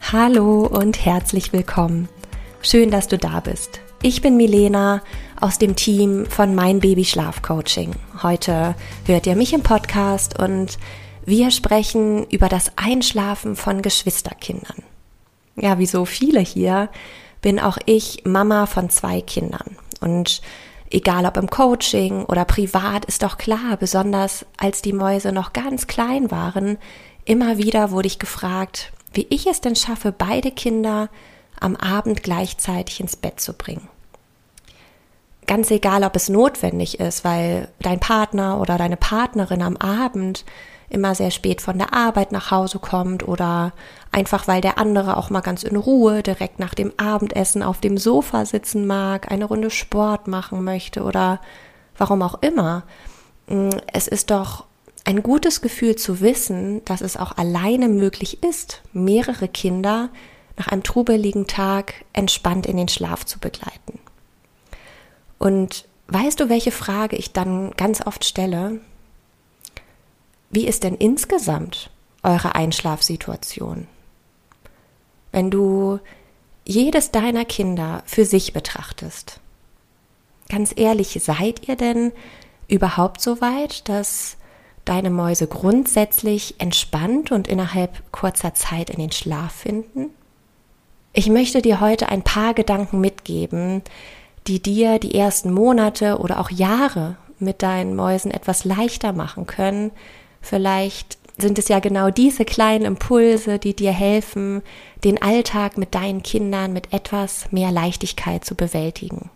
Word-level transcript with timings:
Hallo 0.00 0.66
und 0.66 1.04
herzlich 1.04 1.52
willkommen. 1.52 2.08
Schön, 2.62 2.90
dass 2.90 3.08
du 3.08 3.18
da 3.18 3.40
bist. 3.40 3.80
Ich 4.02 4.22
bin 4.22 4.36
Milena 4.36 5.02
aus 5.40 5.58
dem 5.58 5.74
Team 5.74 6.26
von 6.26 6.54
Mein 6.54 6.78
Baby 6.78 7.04
Schlaf 7.04 7.42
Coaching. 7.42 7.92
Heute 8.22 8.76
hört 9.06 9.26
ihr 9.26 9.34
mich 9.34 9.52
im 9.52 9.62
Podcast 9.62 10.38
und 10.38 10.78
wir 11.24 11.50
sprechen 11.50 12.24
über 12.28 12.48
das 12.48 12.70
Einschlafen 12.76 13.56
von 13.56 13.82
Geschwisterkindern. 13.82 14.84
Ja, 15.56 15.78
wie 15.78 15.86
so 15.86 16.04
viele 16.04 16.40
hier 16.40 16.88
bin 17.42 17.58
auch 17.58 17.78
ich 17.84 18.22
Mama 18.24 18.66
von 18.66 18.90
zwei 18.90 19.20
Kindern 19.20 19.76
und 20.00 20.40
egal 20.90 21.26
ob 21.26 21.36
im 21.36 21.50
Coaching 21.50 22.24
oder 22.24 22.44
privat 22.44 23.04
ist 23.06 23.24
doch 23.24 23.38
klar, 23.38 23.76
besonders 23.76 24.46
als 24.56 24.82
die 24.82 24.92
Mäuse 24.92 25.32
noch 25.32 25.52
ganz 25.52 25.88
klein 25.88 26.30
waren, 26.30 26.78
immer 27.24 27.58
wieder 27.58 27.90
wurde 27.90 28.06
ich 28.06 28.20
gefragt, 28.20 28.92
wie 29.16 29.26
ich 29.30 29.46
es 29.46 29.60
denn 29.60 29.76
schaffe, 29.76 30.12
beide 30.12 30.50
Kinder 30.50 31.08
am 31.58 31.76
Abend 31.76 32.22
gleichzeitig 32.22 33.00
ins 33.00 33.16
Bett 33.16 33.40
zu 33.40 33.52
bringen. 33.52 33.88
Ganz 35.46 35.70
egal, 35.70 36.02
ob 36.04 36.16
es 36.16 36.28
notwendig 36.28 36.98
ist, 36.98 37.24
weil 37.24 37.68
dein 37.80 38.00
Partner 38.00 38.60
oder 38.60 38.78
deine 38.78 38.96
Partnerin 38.96 39.62
am 39.62 39.76
Abend 39.76 40.44
immer 40.88 41.14
sehr 41.14 41.30
spät 41.30 41.60
von 41.60 41.78
der 41.78 41.94
Arbeit 41.94 42.32
nach 42.32 42.50
Hause 42.50 42.78
kommt 42.78 43.26
oder 43.26 43.72
einfach 44.12 44.46
weil 44.46 44.60
der 44.60 44.78
andere 44.78 45.16
auch 45.16 45.30
mal 45.30 45.40
ganz 45.40 45.62
in 45.62 45.76
Ruhe 45.76 46.22
direkt 46.22 46.58
nach 46.58 46.74
dem 46.74 46.92
Abendessen 46.96 47.62
auf 47.62 47.80
dem 47.80 47.98
Sofa 47.98 48.44
sitzen 48.44 48.86
mag, 48.86 49.30
eine 49.30 49.46
Runde 49.46 49.70
Sport 49.70 50.28
machen 50.28 50.62
möchte 50.64 51.02
oder 51.02 51.40
warum 51.96 52.22
auch 52.22 52.40
immer. 52.42 52.84
Es 53.92 54.08
ist 54.08 54.30
doch 54.30 54.64
ein 55.06 55.22
gutes 55.22 55.60
Gefühl 55.60 55.94
zu 55.94 56.20
wissen, 56.20 56.84
dass 56.84 57.00
es 57.00 57.16
auch 57.16 57.36
alleine 57.36 57.88
möglich 57.88 58.42
ist, 58.42 58.82
mehrere 58.92 59.46
Kinder 59.46 60.10
nach 60.56 60.66
einem 60.66 60.82
trubeligen 60.82 61.46
Tag 61.46 62.04
entspannt 62.12 62.66
in 62.66 62.76
den 62.76 62.88
Schlaf 62.88 63.24
zu 63.24 63.38
begleiten. 63.38 64.00
Und 65.38 65.86
weißt 66.08 66.40
du, 66.40 66.48
welche 66.48 66.72
Frage 66.72 67.14
ich 67.14 67.32
dann 67.32 67.70
ganz 67.76 68.04
oft 68.04 68.24
stelle? 68.24 68.80
Wie 70.50 70.66
ist 70.66 70.82
denn 70.82 70.96
insgesamt 70.96 71.90
eure 72.24 72.56
Einschlafsituation? 72.56 73.86
Wenn 75.30 75.52
du 75.52 76.00
jedes 76.64 77.12
deiner 77.12 77.44
Kinder 77.44 78.02
für 78.06 78.24
sich 78.24 78.52
betrachtest, 78.52 79.38
ganz 80.48 80.72
ehrlich, 80.74 81.16
seid 81.22 81.68
ihr 81.68 81.76
denn 81.76 82.10
überhaupt 82.66 83.20
so 83.20 83.40
weit, 83.40 83.88
dass 83.88 84.36
deine 84.86 85.10
Mäuse 85.10 85.46
grundsätzlich 85.46 86.54
entspannt 86.58 87.30
und 87.30 87.46
innerhalb 87.46 88.10
kurzer 88.12 88.54
Zeit 88.54 88.88
in 88.88 88.98
den 88.98 89.12
Schlaf 89.12 89.52
finden? 89.52 90.10
Ich 91.12 91.28
möchte 91.28 91.62
dir 91.62 91.80
heute 91.80 92.08
ein 92.08 92.22
paar 92.22 92.54
Gedanken 92.54 93.00
mitgeben, 93.00 93.82
die 94.46 94.62
dir 94.62 94.98
die 94.98 95.14
ersten 95.14 95.52
Monate 95.52 96.18
oder 96.18 96.40
auch 96.40 96.50
Jahre 96.50 97.16
mit 97.38 97.62
deinen 97.62 97.94
Mäusen 97.94 98.30
etwas 98.30 98.64
leichter 98.64 99.12
machen 99.12 99.46
können. 99.46 99.90
Vielleicht 100.40 101.18
sind 101.38 101.58
es 101.58 101.68
ja 101.68 101.80
genau 101.80 102.10
diese 102.10 102.44
kleinen 102.44 102.84
Impulse, 102.84 103.58
die 103.58 103.74
dir 103.74 103.92
helfen, 103.92 104.62
den 105.04 105.20
Alltag 105.20 105.76
mit 105.76 105.94
deinen 105.94 106.22
Kindern 106.22 106.72
mit 106.72 106.92
etwas 106.92 107.52
mehr 107.52 107.70
Leichtigkeit 107.70 108.44
zu 108.44 108.54
bewältigen. 108.54 109.30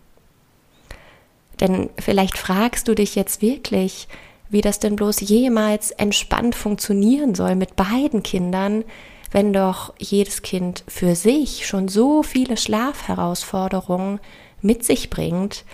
Denn 1.60 1.90
vielleicht 1.98 2.38
fragst 2.38 2.88
du 2.88 2.94
dich 2.94 3.14
jetzt 3.14 3.42
wirklich, 3.42 4.08
wie 4.50 4.60
das 4.60 4.80
denn 4.80 4.96
bloß 4.96 5.20
jemals 5.20 5.92
entspannt 5.92 6.54
funktionieren 6.54 7.34
soll 7.34 7.54
mit 7.54 7.76
beiden 7.76 8.22
Kindern, 8.22 8.84
wenn 9.30 9.52
doch 9.52 9.94
jedes 9.98 10.42
Kind 10.42 10.84
für 10.88 11.14
sich 11.14 11.66
schon 11.66 11.88
so 11.88 12.22
viele 12.22 12.56
Schlafherausforderungen 12.56 14.18
mit 14.60 14.84
sich 14.84 15.08
bringt, 15.08 15.64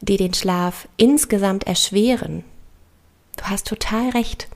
die 0.00 0.16
den 0.16 0.34
Schlaf 0.34 0.88
insgesamt 0.96 1.64
erschweren. 1.64 2.42
Du 3.36 3.44
hast 3.44 3.66
total 3.68 4.10
recht. 4.10 4.48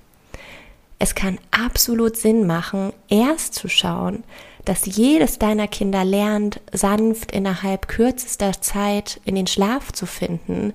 Es 0.98 1.14
kann 1.14 1.38
absolut 1.50 2.16
Sinn 2.16 2.46
machen, 2.46 2.92
erst 3.08 3.54
zu 3.54 3.68
schauen, 3.68 4.24
dass 4.64 4.86
jedes 4.86 5.38
deiner 5.38 5.68
Kinder 5.68 6.04
lernt, 6.04 6.60
sanft 6.72 7.32
innerhalb 7.32 7.88
kürzester 7.88 8.60
Zeit 8.62 9.20
in 9.26 9.34
den 9.34 9.46
Schlaf 9.46 9.92
zu 9.92 10.06
finden 10.06 10.72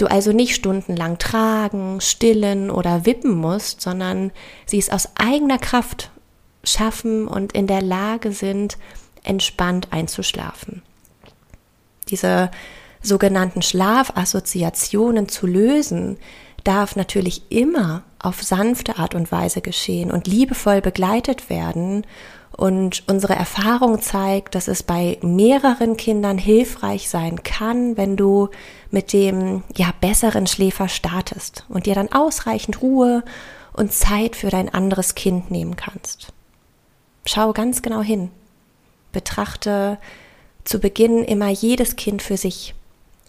Du 0.00 0.06
also 0.06 0.32
nicht 0.32 0.54
stundenlang 0.54 1.18
tragen, 1.18 2.00
stillen 2.00 2.70
oder 2.70 3.04
wippen 3.04 3.34
musst, 3.34 3.82
sondern 3.82 4.32
sie 4.64 4.78
es 4.78 4.88
aus 4.88 5.10
eigener 5.16 5.58
Kraft 5.58 6.10
schaffen 6.64 7.28
und 7.28 7.52
in 7.52 7.66
der 7.66 7.82
Lage 7.82 8.32
sind, 8.32 8.78
entspannt 9.24 9.88
einzuschlafen. 9.90 10.80
Diese 12.08 12.50
sogenannten 13.02 13.60
Schlafassoziationen 13.60 15.28
zu 15.28 15.46
lösen, 15.46 16.16
darf 16.64 16.96
natürlich 16.96 17.50
immer 17.50 18.02
auf 18.18 18.42
sanfte 18.42 18.96
Art 18.96 19.14
und 19.14 19.30
Weise 19.30 19.60
geschehen 19.60 20.10
und 20.10 20.26
liebevoll 20.26 20.80
begleitet 20.80 21.50
werden 21.50 22.06
und 22.56 23.04
unsere 23.06 23.34
Erfahrung 23.34 24.00
zeigt, 24.02 24.54
dass 24.54 24.68
es 24.68 24.82
bei 24.82 25.18
mehreren 25.22 25.96
Kindern 25.96 26.36
hilfreich 26.36 27.08
sein 27.08 27.42
kann, 27.42 27.96
wenn 27.96 28.16
du 28.16 28.48
mit 28.90 29.12
dem 29.12 29.62
ja 29.76 29.92
besseren 30.00 30.46
Schläfer 30.46 30.88
startest 30.88 31.64
und 31.68 31.86
dir 31.86 31.94
dann 31.94 32.12
ausreichend 32.12 32.82
Ruhe 32.82 33.22
und 33.72 33.92
Zeit 33.92 34.36
für 34.36 34.50
dein 34.50 34.72
anderes 34.72 35.14
Kind 35.14 35.50
nehmen 35.50 35.76
kannst. 35.76 36.32
Schau 37.24 37.52
ganz 37.52 37.82
genau 37.82 38.02
hin. 38.02 38.30
Betrachte 39.12 39.98
zu 40.64 40.80
Beginn 40.80 41.24
immer 41.24 41.48
jedes 41.48 41.96
Kind 41.96 42.22
für 42.22 42.36
sich. 42.36 42.74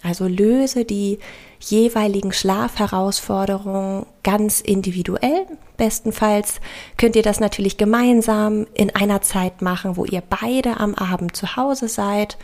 Also 0.03 0.27
löse 0.27 0.83
die 0.83 1.19
jeweiligen 1.59 2.33
Schlafherausforderungen 2.33 4.05
ganz 4.23 4.59
individuell. 4.61 5.45
Bestenfalls 5.77 6.55
könnt 6.97 7.15
ihr 7.15 7.21
das 7.21 7.39
natürlich 7.39 7.77
gemeinsam 7.77 8.65
in 8.73 8.95
einer 8.95 9.21
Zeit 9.21 9.61
machen, 9.61 9.97
wo 9.97 10.05
ihr 10.05 10.21
beide 10.21 10.79
am 10.79 10.95
Abend 10.95 11.35
zu 11.35 11.55
Hause 11.55 11.87
seid 11.87 12.37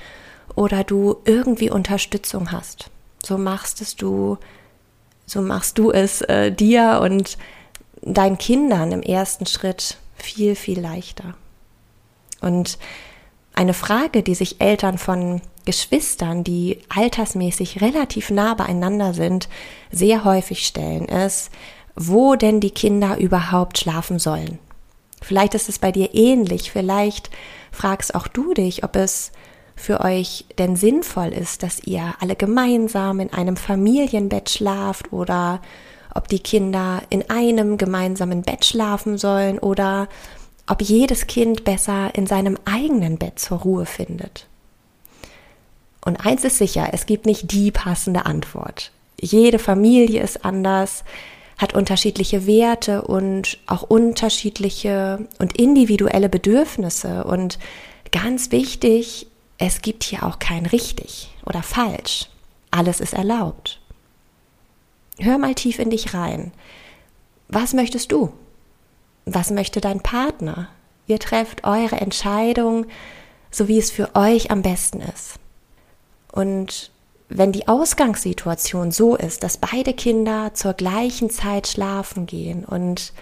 oder 0.56 0.84
du 0.84 1.18
irgendwie 1.26 1.72
Unterstützung 1.72 2.52
hast. 2.52 2.90
So 3.24 3.38
machst 3.38 3.82
es 3.82 3.96
du, 3.96 4.38
so 5.26 5.42
machst 5.42 5.78
du 5.78 5.92
es 5.92 6.22
äh, 6.22 6.52
dir 6.52 7.00
und 7.02 7.38
deinen 8.02 8.38
Kindern 8.38 8.92
im 8.92 9.02
ersten 9.02 9.46
Schritt 9.46 9.98
viel, 10.16 10.56
viel 10.56 10.80
leichter. 10.80 11.34
Und 12.40 12.78
eine 13.54 13.74
Frage, 13.74 14.22
die 14.22 14.36
sich 14.36 14.62
Eltern 14.62 14.98
von 14.98 15.42
Geschwistern, 15.68 16.46
die 16.46 16.80
altersmäßig 16.88 17.82
relativ 17.82 18.30
nah 18.30 18.54
beieinander 18.54 19.14
sind, 19.14 19.50
sehr 19.92 20.24
häufig 20.24 20.66
stellen, 20.66 21.06
ist, 21.06 21.52
wo 21.94 22.36
denn 22.36 22.62
die 22.62 22.72
Kinder 22.72 23.18
überhaupt 23.18 23.78
schlafen 23.78 24.18
sollen. 24.18 24.60
Vielleicht 25.22 25.56
ist 25.56 25.68
es 25.68 25.78
bei 25.78 25.92
dir 25.92 26.16
ähnlich, 26.16 26.72
vielleicht 26.72 27.30
fragst 27.74 28.16
auch 28.16 28.30
du 28.30 28.54
dich, 28.54 28.86
ob 28.86 28.96
es 28.96 29.34
für 29.76 30.00
euch 30.00 30.46
denn 30.58 30.78
sinnvoll 30.78 31.34
ist, 31.34 31.64
dass 31.64 31.84
ihr 31.84 32.16
alle 32.22 32.38
gemeinsam 32.38 33.20
in 33.20 33.34
einem 33.34 33.58
Familienbett 33.58 34.50
schlaft 34.50 35.12
oder 35.12 35.62
ob 36.16 36.30
die 36.30 36.40
Kinder 36.40 37.02
in 37.10 37.30
einem 37.30 37.78
gemeinsamen 37.78 38.44
Bett 38.44 38.64
schlafen 38.64 39.18
sollen 39.18 39.60
oder 39.60 40.08
ob 40.66 40.82
jedes 40.82 41.28
Kind 41.28 41.66
besser 41.66 42.16
in 42.16 42.26
seinem 42.26 42.58
eigenen 42.64 43.18
Bett 43.18 43.38
zur 43.38 43.60
Ruhe 43.60 43.86
findet. 43.86 44.48
Und 46.08 46.26
eins 46.26 46.46
ist 46.46 46.58
sicher, 46.58 46.88
es 46.94 47.06
gibt 47.06 47.26
nicht 47.26 47.52
die 47.52 47.70
passende 47.70 48.26
Antwort. 48.26 48.94
Jede 49.20 49.60
Familie 49.60 50.24
ist 50.24 50.46
anders, 50.46 51.04
hat 51.58 51.74
unterschiedliche 51.74 52.48
Werte 52.48 53.02
und 53.02 53.58
auch 53.68 53.82
unterschiedliche 53.84 55.28
und 55.38 55.58
individuelle 55.58 56.30
Bedürfnisse. 56.30 57.26
Und 57.26 57.60
ganz 58.14 58.54
wichtig, 58.54 59.28
es 59.58 59.82
gibt 59.82 60.06
hier 60.06 60.24
auch 60.24 60.40
kein 60.40 60.66
richtig 60.66 61.30
oder 61.46 61.62
falsch. 61.62 62.30
Alles 62.72 63.02
ist 63.02 63.14
erlaubt. 63.14 63.82
Hör 65.20 65.38
mal 65.38 65.56
tief 65.56 65.78
in 65.78 65.90
dich 65.90 66.14
rein. 66.14 66.54
Was 67.50 67.74
möchtest 67.74 68.14
du? 68.14 68.32
Was 69.26 69.52
möchte 69.52 69.82
dein 69.82 70.00
Partner? 70.00 70.70
Ihr 71.06 71.20
trefft 71.20 71.66
eure 71.66 71.98
Entscheidung, 72.00 72.86
so 73.52 73.68
wie 73.68 73.78
es 73.78 73.92
für 73.92 74.16
euch 74.16 74.52
am 74.52 74.62
besten 74.62 75.02
ist. 75.02 75.38
Und 76.32 76.92
wenn 77.30 77.52
die 77.52 77.68
Ausgangssituation 77.68 78.92
so 78.92 79.16
ist, 79.16 79.44
dass 79.44 79.58
beide 79.58 79.94
Kinder 79.94 80.54
zur 80.54 80.74
gleichen 80.74 81.30
Zeit 81.30 81.68
schlafen 81.68 82.26
gehen 82.26 82.64
und 82.64 83.14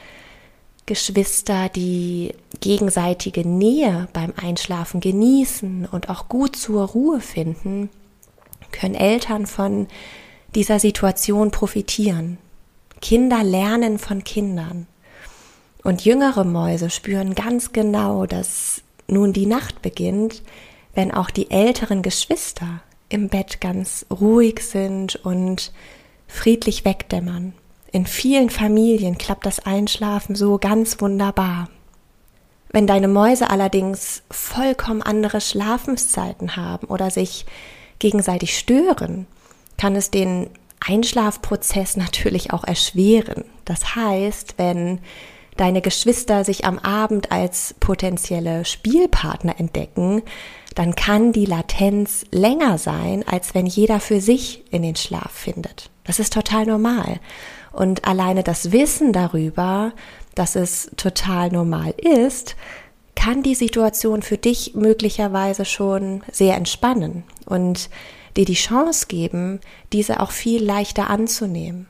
Geschwister 0.85 1.69
die 1.69 2.35
gegenseitige 2.59 3.47
Nähe 3.47 4.07
beim 4.13 4.33
Einschlafen 4.35 4.99
genießen 4.99 5.87
und 5.91 6.09
auch 6.09 6.29
gut 6.29 6.55
zur 6.55 6.83
Ruhe 6.87 7.19
finden, 7.19 7.89
können 8.71 8.93
Eltern 8.93 9.47
von 9.47 9.87
dieser 10.53 10.79
Situation 10.79 11.49
profitieren. 11.49 12.37
Kinder 13.01 13.43
lernen 13.43 13.97
von 13.97 14.23
Kindern. 14.23 14.87
Und 15.83 16.05
jüngere 16.05 16.43
Mäuse 16.43 16.89
spüren 16.89 17.35
ganz 17.35 17.71
genau, 17.71 18.25
dass 18.25 18.81
nun 19.07 19.33
die 19.33 19.45
Nacht 19.45 19.81
beginnt, 19.81 20.43
wenn 20.93 21.11
auch 21.11 21.29
die 21.29 21.51
älteren 21.51 22.01
Geschwister 22.01 22.81
im 23.09 23.29
Bett 23.29 23.61
ganz 23.61 24.05
ruhig 24.09 24.61
sind 24.61 25.15
und 25.17 25.71
friedlich 26.27 26.85
wegdämmern. 26.85 27.53
In 27.91 28.05
vielen 28.05 28.49
Familien 28.49 29.17
klappt 29.17 29.45
das 29.45 29.59
Einschlafen 29.59 30.35
so 30.35 30.57
ganz 30.57 30.99
wunderbar. 30.99 31.69
Wenn 32.69 32.87
deine 32.87 33.07
Mäuse 33.07 33.49
allerdings 33.49 34.23
vollkommen 34.29 35.01
andere 35.01 35.39
Schlafenszeiten 35.39 36.57
haben 36.57 36.87
oder 36.87 37.09
sich 37.09 37.45
gegenseitig 37.99 38.57
stören, 38.57 39.27
kann 39.77 39.95
es 39.95 40.11
den 40.11 40.49
Einschlafprozess 40.85 41.95
natürlich 41.97 42.51
auch 42.51 42.63
erschweren. 42.65 43.45
Das 43.63 43.95
heißt, 43.95 44.55
wenn 44.57 44.99
deine 45.57 45.81
Geschwister 45.81 46.43
sich 46.43 46.65
am 46.65 46.79
Abend 46.79 47.31
als 47.31 47.75
potenzielle 47.79 48.65
Spielpartner 48.65 49.59
entdecken, 49.59 50.21
dann 50.75 50.95
kann 50.95 51.31
die 51.31 51.45
Latenz 51.45 52.25
länger 52.31 52.77
sein, 52.77 53.23
als 53.27 53.55
wenn 53.55 53.65
jeder 53.65 53.99
für 53.99 54.19
sich 54.19 54.65
in 54.71 54.81
den 54.81 54.95
Schlaf 54.95 55.31
findet. 55.31 55.89
Das 56.03 56.19
ist 56.19 56.33
total 56.33 56.65
normal. 56.65 57.19
Und 57.71 58.05
alleine 58.05 58.43
das 58.43 58.71
Wissen 58.71 59.13
darüber, 59.13 59.93
dass 60.35 60.55
es 60.55 60.91
total 60.97 61.49
normal 61.49 61.93
ist, 61.97 62.55
kann 63.15 63.41
die 63.41 63.55
Situation 63.55 64.21
für 64.21 64.37
dich 64.37 64.75
möglicherweise 64.75 65.63
schon 65.65 66.21
sehr 66.31 66.55
entspannen 66.55 67.23
und 67.45 67.89
dir 68.35 68.45
die 68.45 68.53
Chance 68.53 69.07
geben, 69.07 69.61
diese 69.93 70.19
auch 70.19 70.31
viel 70.31 70.63
leichter 70.63 71.09
anzunehmen. 71.09 71.87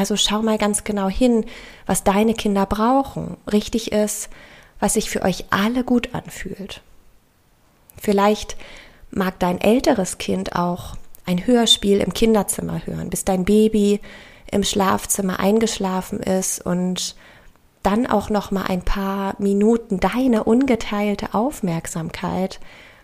Also 0.00 0.16
schau 0.16 0.40
mal 0.40 0.56
ganz 0.56 0.82
genau 0.82 1.10
hin, 1.10 1.44
was 1.84 2.04
deine 2.04 2.32
Kinder 2.32 2.64
brauchen. 2.64 3.36
Richtig 3.52 3.92
ist, 3.92 4.30
was 4.78 4.94
sich 4.94 5.10
für 5.10 5.20
euch 5.20 5.44
alle 5.50 5.84
gut 5.84 6.14
anfühlt. 6.14 6.80
Vielleicht 7.98 8.56
mag 9.10 9.38
dein 9.40 9.60
älteres 9.60 10.16
Kind 10.16 10.56
auch 10.56 10.96
ein 11.26 11.46
Hörspiel 11.46 12.00
im 12.00 12.14
Kinderzimmer 12.14 12.86
hören, 12.86 13.10
bis 13.10 13.26
dein 13.26 13.44
Baby 13.44 14.00
im 14.50 14.64
Schlafzimmer 14.64 15.38
eingeschlafen 15.38 16.20
ist 16.20 16.64
und 16.64 17.14
dann 17.82 18.06
auch 18.06 18.30
noch 18.30 18.50
mal 18.50 18.64
ein 18.64 18.80
paar 18.80 19.34
Minuten 19.38 20.00
deine 20.00 20.44
ungeteilte 20.44 21.34
Aufmerksamkeit 21.34 22.58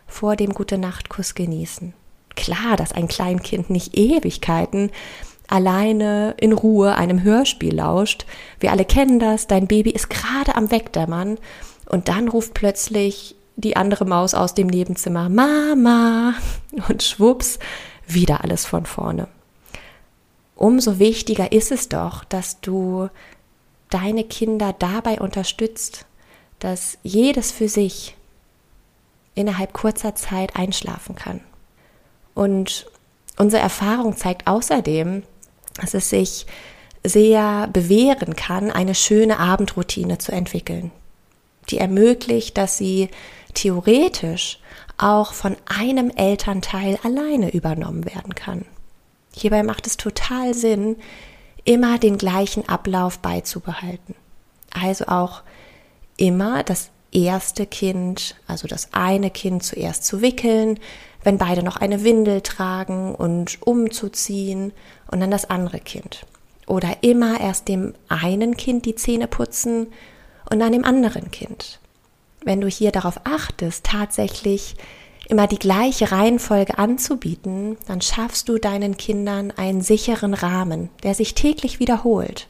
vor 0.07 0.35
dem 0.35 0.55
Gute 0.55 0.79
Nachtkuss 0.79 1.35
genießen. 1.35 1.93
Klar, 2.37 2.79
dass 2.79 2.93
ein 2.93 3.07
Kleinkind 3.07 3.69
nicht 3.69 3.99
Ewigkeiten 3.99 4.91
alleine 5.49 6.35
in 6.39 6.53
Ruhe 6.53 6.97
einem 6.97 7.23
Hörspiel 7.23 7.75
lauscht. 7.75 8.27
Wir 8.61 8.73
alle 8.73 8.85
kennen 8.85 9.19
das, 9.19 9.47
dein 9.47 9.67
Baby 9.67 9.91
ist 9.91 10.11
gerade 10.11 10.55
am 10.55 10.71
Wegdämmern 10.71 11.39
und 11.87 12.09
dann 12.09 12.29
ruft 12.29 12.55
plötzlich 12.55 13.37
die 13.57 13.77
andere 13.77 14.05
Maus 14.05 14.35
aus 14.35 14.55
dem 14.55 14.67
Nebenzimmer 14.67 15.29
Mama 15.29 16.35
und 16.89 17.03
schwupps, 17.03 17.59
wieder 18.07 18.45
alles 18.45 18.67
von 18.67 18.87
vorne. 18.87 19.29
Umso 20.55 20.99
wichtiger 20.99 21.53
ist 21.53 21.73
es 21.73 21.89
doch, 21.89 22.25
dass 22.25 22.61
du 22.61 23.09
deine 23.91 24.25
Kinder 24.25 24.75
dabei 24.79 25.21
unterstützt, 25.21 26.07
dass 26.59 26.99
jedes 27.03 27.53
für 27.53 27.69
sich 27.69 28.17
innerhalb 29.35 29.73
kurzer 29.75 30.15
Zeit 30.15 30.57
einschlafen 30.57 31.15
kann. 31.15 31.41
Und 32.35 32.87
unsere 33.37 33.63
Erfahrung 33.63 34.17
zeigt 34.17 34.47
außerdem, 34.47 35.23
dass 35.81 35.95
es 35.95 36.11
sich 36.11 36.47
sehr 37.05 37.69
bewähren 37.73 38.37
kann, 38.37 38.71
eine 38.71 38.95
schöne 38.95 39.39
Abendroutine 39.39 40.19
zu 40.19 40.33
entwickeln, 40.33 40.91
die 41.71 41.79
ermöglicht, 41.79 42.57
dass 42.57 42.79
sie 42.79 43.11
theoretisch 43.55 44.59
auch 44.99 45.33
von 45.33 45.57
einem 45.67 46.11
Elternteil 46.11 46.99
alleine 47.03 47.53
übernommen 47.53 48.05
werden 48.07 48.35
kann. 48.35 48.65
Hierbei 49.35 49.63
macht 49.63 49.87
es 49.87 49.97
total 49.97 50.55
Sinn, 50.55 50.97
immer 51.65 51.99
den 51.99 52.17
gleichen 52.17 52.69
Ablauf 52.69 53.19
beizubehalten. 53.19 54.15
Also 54.71 55.07
auch 55.07 55.43
immer 56.17 56.63
das 56.63 56.91
erste 57.13 57.67
Kind, 57.67 58.37
also 58.47 58.69
das 58.69 58.93
eine 58.93 59.31
Kind 59.31 59.63
zuerst 59.63 60.05
zu 60.05 60.21
wickeln, 60.21 60.79
wenn 61.23 61.39
beide 61.39 61.63
noch 61.63 61.77
eine 61.77 62.05
Windel 62.05 62.41
tragen 62.41 63.15
und 63.15 63.59
umzuziehen 63.63 64.73
und 65.11 65.21
dann 65.21 65.31
das 65.31 65.51
andere 65.51 65.81
Kind. 65.81 66.27
Oder 66.67 66.99
immer 67.03 67.41
erst 67.41 67.69
dem 67.69 67.95
einen 68.09 68.57
Kind 68.57 68.87
die 68.87 68.95
Zähne 68.95 69.27
putzen 69.27 69.89
und 70.51 70.61
dann 70.61 70.73
dem 70.73 70.85
anderen 70.85 71.31
Kind. 71.31 71.81
Wenn 72.45 72.61
du 72.61 72.69
hier 72.69 72.93
darauf 72.93 73.21
achtest, 73.25 73.85
tatsächlich 73.85 74.77
immer 75.29 75.47
die 75.47 75.59
gleiche 75.59 76.13
Reihenfolge 76.13 76.79
anzubieten, 76.79 77.77
dann 77.89 78.01
schaffst 78.01 78.49
du 78.49 78.59
deinen 78.59 78.97
Kindern 78.97 79.53
einen 79.57 79.81
sicheren 79.81 80.35
Rahmen, 80.35 80.91
der 81.03 81.15
sich 81.15 81.35
täglich 81.35 81.81
wiederholt, 81.81 82.49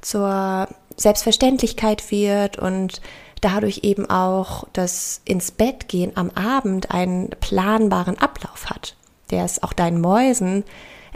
zur 0.00 0.68
Selbstverständlichkeit 0.96 2.10
wird 2.10 2.58
und 2.58 3.00
dadurch 3.40 3.80
eben 3.82 4.08
auch 4.08 4.66
das 4.72 5.20
ins 5.24 5.50
Bett 5.50 5.88
gehen 5.88 6.12
am 6.14 6.30
Abend 6.30 6.90
einen 6.90 7.30
planbaren 7.40 8.18
Ablauf 8.18 8.70
hat, 8.70 8.96
der 9.30 9.44
es 9.44 9.62
auch 9.62 9.72
deinen 9.72 10.00
Mäusen 10.00 10.64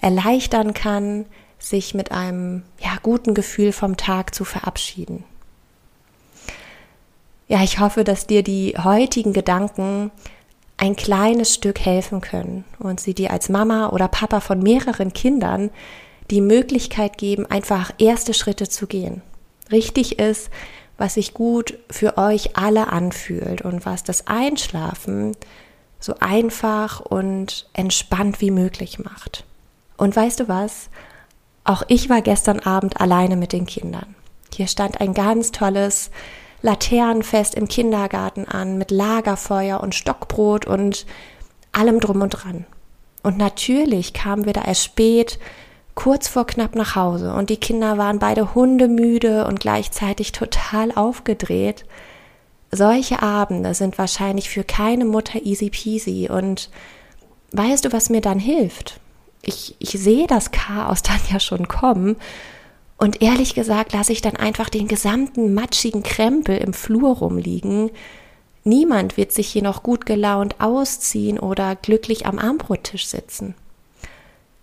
erleichtern 0.00 0.74
kann, 0.74 1.26
sich 1.58 1.94
mit 1.94 2.10
einem 2.10 2.62
ja, 2.78 2.96
guten 3.02 3.34
Gefühl 3.34 3.72
vom 3.72 3.96
Tag 3.96 4.34
zu 4.34 4.44
verabschieden. 4.44 5.24
Ja, 7.48 7.62
ich 7.62 7.80
hoffe, 7.80 8.04
dass 8.04 8.26
dir 8.26 8.42
die 8.42 8.76
heutigen 8.78 9.32
Gedanken 9.32 10.10
ein 10.76 10.96
kleines 10.96 11.52
Stück 11.52 11.80
helfen 11.80 12.20
können 12.20 12.64
und 12.78 13.00
sie 13.00 13.12
dir 13.12 13.32
als 13.32 13.48
Mama 13.48 13.90
oder 13.90 14.08
Papa 14.08 14.40
von 14.40 14.62
mehreren 14.62 15.12
Kindern 15.12 15.70
die 16.30 16.40
Möglichkeit 16.40 17.18
geben, 17.18 17.44
einfach 17.46 17.92
erste 17.98 18.34
Schritte 18.34 18.68
zu 18.68 18.86
gehen. 18.86 19.20
Richtig 19.70 20.18
ist, 20.18 20.50
was 21.00 21.14
sich 21.14 21.32
gut 21.32 21.78
für 21.90 22.18
euch 22.18 22.56
alle 22.58 22.88
anfühlt 22.88 23.62
und 23.62 23.86
was 23.86 24.04
das 24.04 24.26
Einschlafen 24.26 25.34
so 25.98 26.14
einfach 26.20 27.00
und 27.00 27.68
entspannt 27.72 28.40
wie 28.40 28.50
möglich 28.50 28.98
macht. 28.98 29.44
Und 29.96 30.14
weißt 30.14 30.40
du 30.40 30.48
was? 30.48 30.90
Auch 31.64 31.82
ich 31.88 32.10
war 32.10 32.20
gestern 32.20 32.60
Abend 32.60 33.00
alleine 33.00 33.36
mit 33.36 33.52
den 33.52 33.64
Kindern. 33.64 34.14
Hier 34.54 34.66
stand 34.66 35.00
ein 35.00 35.14
ganz 35.14 35.52
tolles 35.52 36.10
Laternenfest 36.62 37.54
im 37.54 37.66
Kindergarten 37.66 38.46
an 38.46 38.76
mit 38.76 38.90
Lagerfeuer 38.90 39.80
und 39.80 39.94
Stockbrot 39.94 40.66
und 40.66 41.06
allem 41.72 42.00
drum 42.00 42.20
und 42.20 42.30
dran. 42.30 42.66
Und 43.22 43.38
natürlich 43.38 44.12
kamen 44.12 44.44
wir 44.44 44.52
da 44.52 44.62
erst 44.62 44.84
spät 44.84 45.38
kurz 45.94 46.28
vor 46.28 46.46
knapp 46.46 46.74
nach 46.74 46.96
Hause 46.96 47.34
und 47.34 47.50
die 47.50 47.56
Kinder 47.56 47.98
waren 47.98 48.18
beide 48.18 48.54
hundemüde 48.54 49.46
und 49.46 49.60
gleichzeitig 49.60 50.32
total 50.32 50.92
aufgedreht. 50.92 51.84
Solche 52.70 53.22
Abende 53.22 53.74
sind 53.74 53.98
wahrscheinlich 53.98 54.48
für 54.48 54.64
keine 54.64 55.04
Mutter 55.04 55.44
easy 55.44 55.70
peasy 55.70 56.28
und 56.30 56.70
weißt 57.52 57.84
du, 57.84 57.92
was 57.92 58.10
mir 58.10 58.20
dann 58.20 58.38
hilft? 58.38 59.00
Ich, 59.42 59.74
ich 59.78 59.90
sehe 59.90 60.26
das 60.26 60.50
Chaos 60.52 61.02
dann 61.02 61.20
ja 61.30 61.40
schon 61.40 61.68
kommen 61.68 62.16
und 63.00 63.22
ehrlich 63.22 63.54
gesagt 63.54 63.94
lasse 63.94 64.12
ich 64.12 64.20
dann 64.20 64.36
einfach 64.36 64.68
den 64.68 64.86
gesamten 64.86 65.54
matschigen 65.54 66.02
Krempel 66.02 66.58
im 66.58 66.74
Flur 66.74 67.16
rumliegen. 67.16 67.90
Niemand 68.62 69.16
wird 69.16 69.32
sich 69.32 69.48
hier 69.48 69.62
noch 69.62 69.82
gut 69.82 70.04
gelaunt 70.04 70.56
ausziehen 70.60 71.38
oder 71.38 71.76
glücklich 71.76 72.26
am 72.26 72.38
Armbrottisch 72.38 73.06
sitzen. 73.06 73.54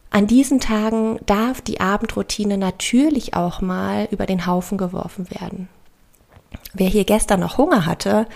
An 0.10 0.28
diesen 0.28 0.60
Tagen 0.60 1.20
darf 1.26 1.62
die 1.62 1.80
Abendroutine 1.80 2.58
natürlich 2.58 3.34
auch 3.34 3.62
mal 3.62 4.08
über 4.12 4.26
den 4.26 4.46
Haufen 4.46 4.78
geworfen 4.78 5.30
werden. 5.30 5.70
Wer 6.74 6.88
hier 6.88 7.04
gestern 7.04 7.42
noch 7.42 7.58
Hunger 7.58 7.86
hatte, 7.86 8.28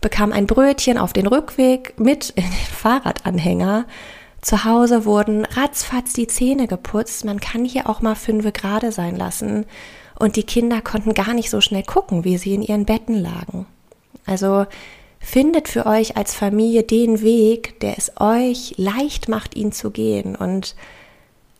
bekam 0.00 0.32
ein 0.32 0.46
Brötchen 0.46 0.98
auf 0.98 1.12
den 1.12 1.26
Rückweg 1.26 1.98
mit 1.98 2.30
in 2.36 2.44
den 2.44 2.52
Fahrradanhänger. 2.52 3.86
Zu 4.40 4.64
Hause 4.64 5.06
wurden 5.06 5.46
ratzfatz 5.46 6.12
die 6.12 6.26
Zähne 6.26 6.66
geputzt. 6.66 7.24
Man 7.24 7.40
kann 7.40 7.64
hier 7.64 7.88
auch 7.88 8.02
mal 8.02 8.14
fünfe 8.14 8.52
gerade 8.52 8.92
sein 8.92 9.16
lassen. 9.16 9.66
und 10.18 10.36
die 10.36 10.44
Kinder 10.44 10.80
konnten 10.80 11.12
gar 11.12 11.34
nicht 11.34 11.50
so 11.50 11.60
schnell 11.60 11.82
gucken, 11.82 12.22
wie 12.24 12.38
sie 12.38 12.54
in 12.54 12.62
ihren 12.62 12.84
Betten 12.84 13.18
lagen. 13.20 13.66
Also 14.26 14.66
findet 15.18 15.68
für 15.68 15.86
euch 15.86 16.16
als 16.16 16.34
Familie 16.34 16.82
den 16.82 17.20
Weg, 17.22 17.80
der 17.80 17.98
es 17.98 18.12
euch 18.20 18.74
leicht 18.76 19.28
macht, 19.28 19.56
ihn 19.56 19.72
zu 19.72 19.90
gehen 19.90 20.36
und 20.36 20.76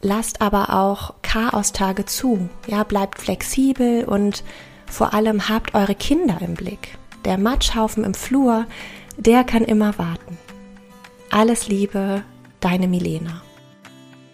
lasst 0.05 0.41
aber 0.41 0.71
auch 0.71 1.15
Chaostage 1.23 2.05
zu. 2.05 2.49
Ja, 2.67 2.85
bleibt 2.85 3.21
flexibel 3.21 4.05
und 4.05 4.45
vor 4.87 5.15
allem 5.15 5.49
habt 5.49 5.75
eure 5.75 5.95
Kinder 5.95 6.39
im 6.41 6.55
Blick. 6.55 6.99
Der 7.25 7.39
Matschhaufen 7.39 8.05
im 8.05 8.15
Flur, 8.15 8.67
der 9.17 9.45
kann 9.45 9.65
immer 9.65 9.99
warten. 9.99 10.39
Alles 11.31 11.69
Liebe, 11.69 12.23
deine 12.61 12.87
Milena. 12.87 13.44